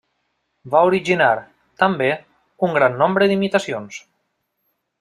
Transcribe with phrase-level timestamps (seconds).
[0.75, 1.27] Va originar,
[1.83, 2.07] també,
[2.69, 4.01] un gran nombre d'imitacions.